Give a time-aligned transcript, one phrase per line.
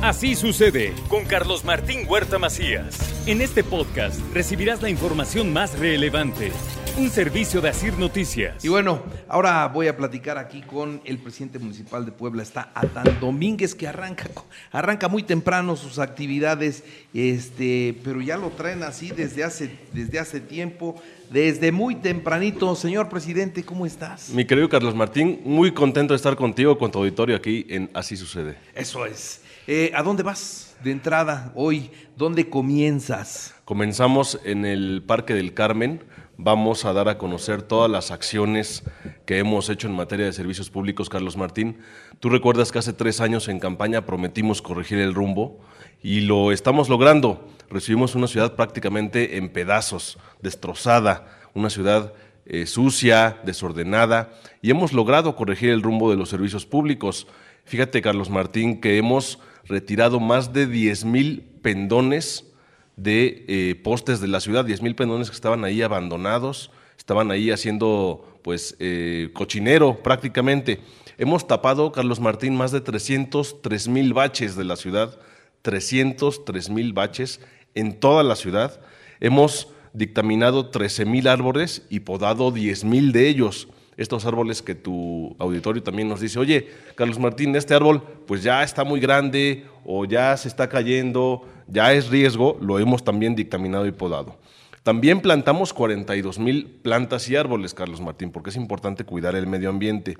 [0.00, 2.96] Así sucede con Carlos Martín Huerta Macías.
[3.26, 6.52] En este podcast recibirás la información más relevante.
[6.96, 8.64] Un servicio de Asir Noticias.
[8.64, 13.18] Y bueno, ahora voy a platicar aquí con el presidente municipal de Puebla, está Adán
[13.20, 14.26] Domínguez, que arranca,
[14.70, 20.38] arranca muy temprano sus actividades, este, pero ya lo traen así desde hace, desde hace
[20.38, 20.94] tiempo,
[21.28, 22.72] desde muy tempranito.
[22.76, 24.30] Señor presidente, ¿cómo estás?
[24.30, 28.16] Mi querido Carlos Martín, muy contento de estar contigo, con tu auditorio aquí en Así
[28.16, 28.56] Sucede.
[28.76, 29.40] Eso es.
[29.70, 31.90] Eh, ¿A dónde vas de entrada hoy?
[32.16, 33.54] ¿Dónde comienzas?
[33.66, 36.04] Comenzamos en el Parque del Carmen.
[36.38, 38.82] Vamos a dar a conocer todas las acciones
[39.26, 41.80] que hemos hecho en materia de servicios públicos, Carlos Martín.
[42.18, 45.60] Tú recuerdas que hace tres años en campaña prometimos corregir el rumbo
[46.02, 47.46] y lo estamos logrando.
[47.68, 52.14] Recibimos una ciudad prácticamente en pedazos, destrozada, una ciudad
[52.50, 57.26] eh, sucia, desordenada, y hemos logrado corregir el rumbo de los servicios públicos.
[57.64, 62.46] Fíjate, Carlos Martín, que hemos retirado más de 10 mil pendones
[62.96, 67.50] de eh, postes de la ciudad, 10 mil pendones que estaban ahí abandonados, estaban ahí
[67.50, 70.80] haciendo pues eh, cochinero prácticamente.
[71.18, 75.18] Hemos tapado, Carlos Martín, más de 303 mil baches de la ciudad,
[75.62, 77.40] 303 mil baches
[77.74, 78.80] en toda la ciudad.
[79.20, 85.34] Hemos dictaminado 13 mil árboles y podado 10 mil de ellos estos árboles que tu
[85.40, 90.04] auditorio también nos dice, oye, Carlos Martín, este árbol pues ya está muy grande o
[90.04, 94.38] ya se está cayendo, ya es riesgo, lo hemos también dictaminado y podado.
[94.84, 99.68] También plantamos 42 mil plantas y árboles, Carlos Martín, porque es importante cuidar el medio
[99.68, 100.16] ambiente.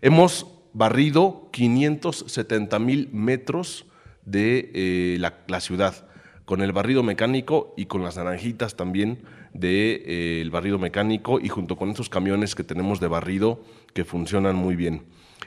[0.00, 3.84] Hemos barrido 570 mil metros
[4.24, 6.07] de eh, la ciudad,
[6.48, 9.18] con el barrido mecánico y con las naranjitas también
[9.52, 13.60] del de, eh, barrido mecánico y junto con esos camiones que tenemos de barrido
[13.92, 15.02] que funcionan muy bien.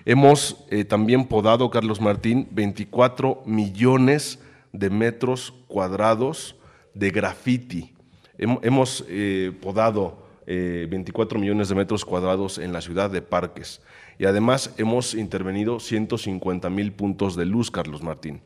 [0.06, 4.38] Hemos eh, también podado, Carlos Martín, 24 millones
[4.74, 6.56] de metros cuadrados
[6.94, 7.96] de graffiti.
[8.38, 13.82] Hemos eh, podado 24 millones de metros cuadrados en la ciudad de parques
[14.20, 18.42] y además hemos intervenido 150 mil puntos de luz, Carlos Martín.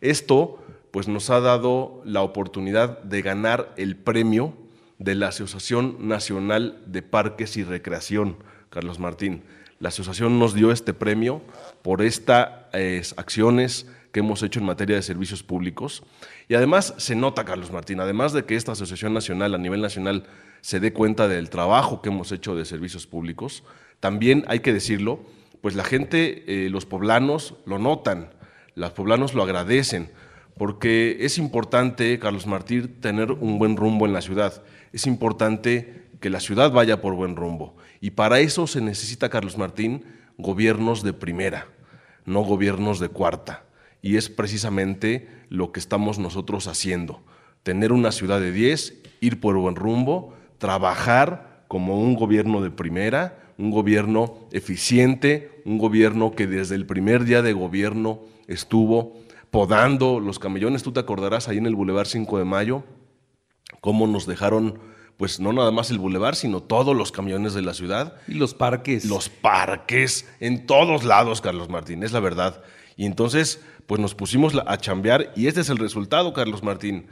[0.00, 0.62] Esto
[0.96, 4.56] pues nos ha dado la oportunidad de ganar el premio
[4.96, 8.38] de la Asociación Nacional de Parques y Recreación,
[8.70, 9.42] Carlos Martín.
[9.78, 11.42] La asociación nos dio este premio
[11.82, 12.48] por estas
[13.18, 16.02] acciones que hemos hecho en materia de servicios públicos.
[16.48, 20.24] Y además se nota, Carlos Martín, además de que esta asociación nacional, a nivel nacional,
[20.62, 23.64] se dé cuenta del trabajo que hemos hecho de servicios públicos,
[24.00, 25.26] también hay que decirlo,
[25.60, 28.30] pues la gente, eh, los poblanos lo notan,
[28.74, 30.10] los poblanos lo agradecen,
[30.56, 34.62] porque es importante, Carlos Martín, tener un buen rumbo en la ciudad
[34.96, 37.76] es importante que la ciudad vaya por buen rumbo.
[38.00, 40.04] Y para eso se necesita, Carlos Martín,
[40.38, 41.68] gobiernos de primera,
[42.24, 43.64] no gobiernos de cuarta.
[44.00, 47.22] Y es precisamente lo que estamos nosotros haciendo.
[47.62, 53.38] Tener una ciudad de 10, ir por buen rumbo, trabajar como un gobierno de primera,
[53.58, 59.18] un gobierno eficiente, un gobierno que desde el primer día de gobierno estuvo
[59.50, 60.82] podando los camellones.
[60.82, 62.84] Tú te acordarás ahí en el Boulevard 5 de Mayo,
[63.80, 64.78] cómo nos dejaron,
[65.16, 68.16] pues no nada más el bulevar, sino todos los camiones de la ciudad.
[68.28, 69.04] Y los parques.
[69.04, 72.62] Los parques, en todos lados, Carlos Martín, es la verdad.
[72.96, 77.06] Y entonces, pues nos pusimos a chambear y este es el resultado, Carlos Martín.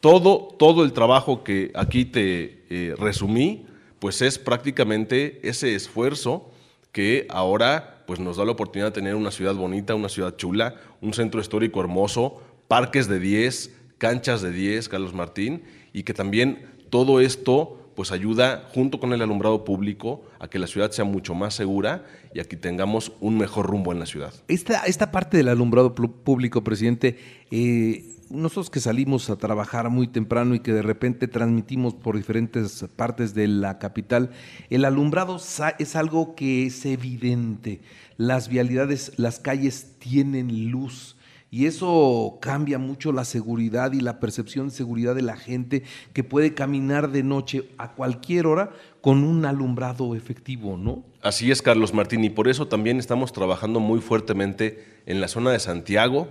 [0.00, 3.66] Todo, todo el trabajo que aquí te eh, resumí,
[3.98, 6.50] pues es prácticamente ese esfuerzo
[6.92, 10.74] que ahora pues nos da la oportunidad de tener una ciudad bonita, una ciudad chula,
[11.00, 15.62] un centro histórico hermoso, parques de 10, canchas de 10, Carlos Martín,
[15.92, 20.66] y que también todo esto pues ayuda junto con el alumbrado público a que la
[20.66, 24.32] ciudad sea mucho más segura y a que tengamos un mejor rumbo en la ciudad.
[24.48, 27.18] Esta, esta parte del alumbrado público, presidente,
[27.50, 32.86] eh, nosotros que salimos a trabajar muy temprano y que de repente transmitimos por diferentes
[32.96, 34.30] partes de la capital,
[34.70, 35.38] el alumbrado
[35.78, 37.82] es algo que es evidente.
[38.16, 41.16] Las vialidades, las calles tienen luz
[41.50, 45.82] y eso cambia mucho la seguridad y la percepción de seguridad de la gente
[46.12, 48.70] que puede caminar de noche a cualquier hora
[49.00, 51.02] con un alumbrado efectivo, ¿no?
[51.22, 55.50] Así es, Carlos Martín, y por eso también estamos trabajando muy fuertemente en la zona
[55.50, 56.28] de Santiago,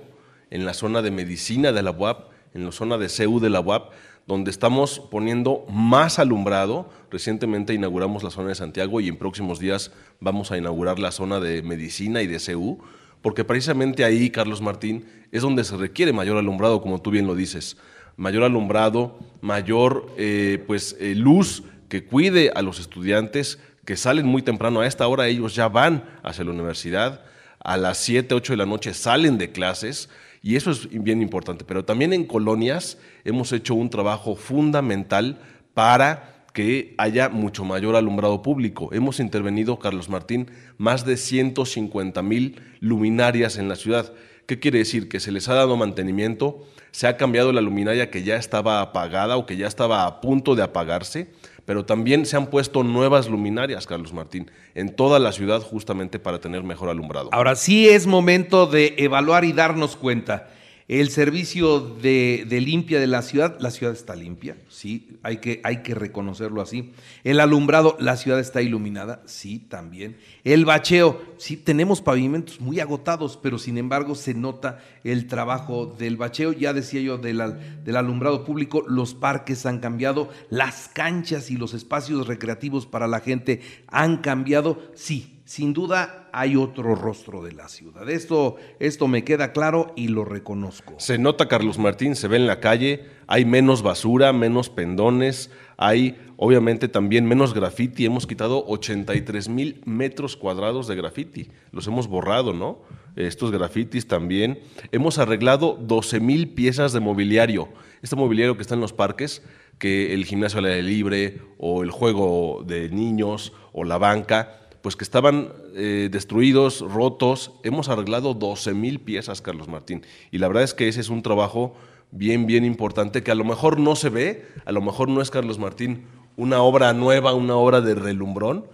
[0.51, 3.59] en la zona de medicina de la UAP, en la zona de CEU de la
[3.59, 3.91] UAP,
[4.25, 6.89] donde estamos poniendo más alumbrado.
[7.11, 11.39] Recientemente inauguramos la zona de Santiago y en próximos días vamos a inaugurar la zona
[11.39, 12.79] de medicina y de CEU
[13.21, 17.35] porque precisamente ahí, Carlos Martín, es donde se requiere mayor alumbrado, como tú bien lo
[17.35, 17.77] dices,
[18.17, 24.41] mayor alumbrado, mayor eh, pues, eh, luz que cuide a los estudiantes que salen muy
[24.41, 24.81] temprano.
[24.81, 27.23] A esta hora ellos ya van hacia la universidad,
[27.59, 30.09] a las 7, 8 de la noche salen de clases
[30.41, 31.65] Y eso es bien importante.
[31.65, 35.37] Pero también en colonias hemos hecho un trabajo fundamental
[35.73, 38.89] para que haya mucho mayor alumbrado público.
[38.91, 44.13] Hemos intervenido, Carlos Martín, más de 150 mil luminarias en la ciudad.
[44.45, 45.09] ¿Qué quiere decir?
[45.09, 49.37] Que se les ha dado mantenimiento, se ha cambiado la luminaria que ya estaba apagada
[49.37, 51.29] o que ya estaba a punto de apagarse,
[51.65, 56.39] pero también se han puesto nuevas luminarias, Carlos Martín, en toda la ciudad justamente para
[56.39, 57.29] tener mejor alumbrado.
[57.31, 60.49] Ahora sí es momento de evaluar y darnos cuenta.
[60.89, 65.83] El servicio de, limpia de la ciudad, la ciudad está limpia, sí, hay que, hay
[65.83, 66.93] que reconocerlo así.
[67.23, 70.17] El alumbrado, la ciudad está iluminada, sí, también.
[70.43, 76.17] El bacheo, sí, tenemos pavimentos muy agotados, pero sin embargo se nota el trabajo del
[76.17, 76.53] bacheo.
[76.53, 82.25] Ya decía yo del alumbrado público, los parques han cambiado, las canchas y los espacios
[82.25, 88.09] recreativos para la gente han cambiado, sí, sin duda hay otro rostro de la ciudad.
[88.09, 90.95] Esto, esto me queda claro y lo reconozco.
[90.97, 96.17] Se nota, Carlos Martín, se ve en la calle, hay menos basura, menos pendones, hay
[96.37, 98.05] obviamente también menos graffiti.
[98.05, 101.49] Hemos quitado 83 mil metros cuadrados de graffiti.
[101.71, 102.79] Los hemos borrado, ¿no?
[103.15, 104.59] Estos grafitis también.
[104.91, 107.69] Hemos arreglado 12 mil piezas de mobiliario.
[108.01, 109.43] Este mobiliario que está en los parques,
[109.77, 114.95] que el gimnasio al aire libre o el juego de niños o la banca pues
[114.95, 117.51] que estaban eh, destruidos, rotos.
[117.63, 120.05] Hemos arreglado 12 mil piezas, Carlos Martín.
[120.31, 121.75] Y la verdad es que ese es un trabajo
[122.11, 125.29] bien, bien importante que a lo mejor no se ve, a lo mejor no es,
[125.29, 126.05] Carlos Martín,
[126.37, 128.65] una obra nueva, una obra de relumbrón,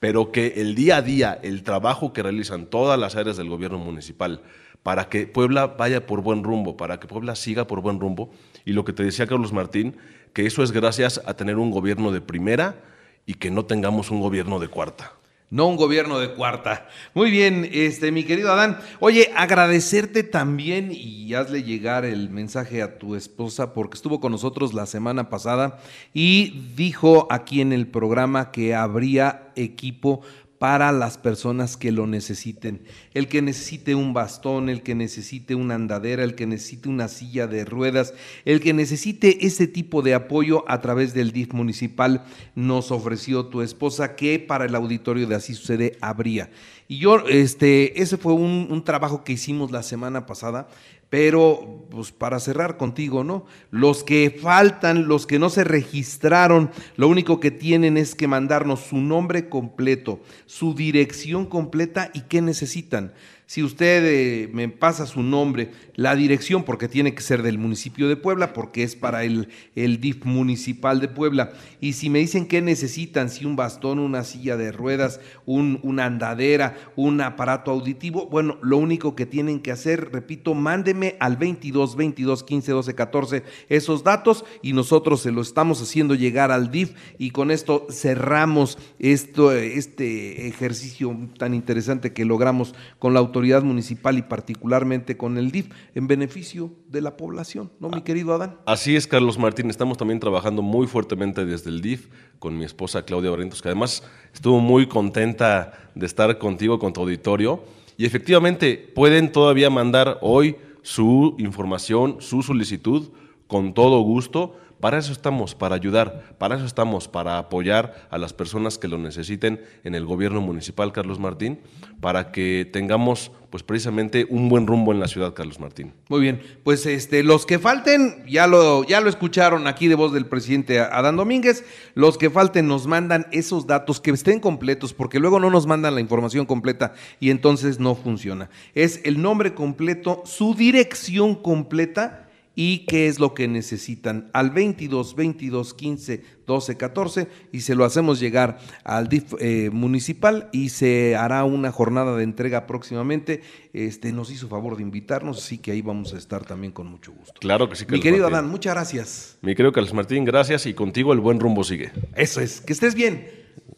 [0.00, 3.78] pero que el día a día, el trabajo que realizan todas las áreas del gobierno
[3.78, 4.42] municipal
[4.82, 8.30] para que Puebla vaya por buen rumbo, para que Puebla siga por buen rumbo,
[8.66, 9.96] y lo que te decía Carlos Martín,
[10.34, 12.76] que eso es gracias a tener un gobierno de primera
[13.24, 15.14] y que no tengamos un gobierno de cuarta
[15.50, 16.88] no un gobierno de cuarta.
[17.14, 18.78] Muy bien, este, mi querido Adán.
[19.00, 24.74] Oye, agradecerte también y hazle llegar el mensaje a tu esposa porque estuvo con nosotros
[24.74, 25.78] la semana pasada
[26.12, 30.22] y dijo aquí en el programa que habría equipo
[30.58, 32.82] para las personas que lo necesiten.
[33.12, 37.46] El que necesite un bastón, el que necesite una andadera, el que necesite una silla
[37.46, 38.14] de ruedas,
[38.44, 42.24] el que necesite ese tipo de apoyo a través del DIF municipal,
[42.54, 46.50] nos ofreció tu esposa que para el auditorio de Así Sucede habría.
[46.88, 50.68] Y yo, este, ese fue un, un trabajo que hicimos la semana pasada
[51.14, 53.46] pero, pues para cerrar contigo, ¿no?
[53.70, 58.80] Los que faltan, los que no se registraron, lo único que tienen es que mandarnos
[58.80, 63.12] su nombre completo, su dirección completa y qué necesitan.
[63.46, 68.08] Si usted eh, me pasa su nombre, la dirección, porque tiene que ser del municipio
[68.08, 72.46] de Puebla, porque es para el, el DIF municipal de Puebla, y si me dicen
[72.46, 78.28] qué necesitan, si un bastón, una silla de ruedas, un, una andadera, un aparato auditivo,
[78.28, 83.42] bueno, lo único que tienen que hacer, repito, mándeme al 22 22 15 12 14
[83.68, 88.78] esos datos y nosotros se lo estamos haciendo llegar al DIF y con esto cerramos
[88.98, 95.38] esto, este ejercicio tan interesante que logramos con la autoridad autoridad municipal y particularmente con
[95.38, 95.66] el DIF
[95.96, 98.58] en beneficio de la población, ¿no, mi querido Adán?
[98.64, 99.70] Así es, Carlos Martín.
[99.70, 102.06] Estamos también trabajando muy fuertemente desde el DIF
[102.38, 107.00] con mi esposa Claudia Barrientos, que además estuvo muy contenta de estar contigo, con tu
[107.00, 107.64] auditorio.
[107.96, 113.08] Y efectivamente, pueden todavía mandar hoy su información, su solicitud,
[113.48, 118.34] con todo gusto para eso estamos, para ayudar, para eso estamos, para apoyar a las
[118.34, 121.58] personas que lo necesiten en el gobierno municipal, Carlos Martín,
[122.02, 125.94] para que tengamos pues precisamente un buen rumbo en la ciudad, Carlos Martín.
[126.10, 130.12] Muy bien, pues este, los que falten, ya lo, ya lo escucharon aquí de voz
[130.12, 131.64] del presidente Adán Domínguez,
[131.94, 135.94] los que falten nos mandan esos datos que estén completos, porque luego no nos mandan
[135.94, 138.50] la información completa y entonces no funciona.
[138.74, 142.23] Es el nombre completo, su dirección completa
[142.54, 147.84] y qué es lo que necesitan al 22 22 15 12 14 y se lo
[147.84, 153.42] hacemos llegar al DIF eh, municipal y se hará una jornada de entrega próximamente.
[153.72, 157.12] Este nos hizo favor de invitarnos, así que ahí vamos a estar también con mucho
[157.12, 157.34] gusto.
[157.40, 159.38] Claro que sí, Mi querido Adán, muchas gracias.
[159.40, 161.92] Mi querido Carlos Martín, gracias y contigo el buen rumbo sigue.
[162.14, 163.28] Eso es, que estés bien.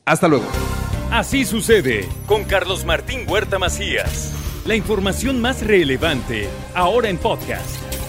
[0.04, 0.46] Hasta luego.
[1.10, 4.32] Así sucede con Carlos Martín Huerta Macías.
[4.66, 7.85] La información más relevante ahora en podcast.